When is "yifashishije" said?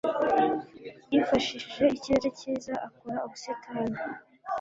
1.11-1.83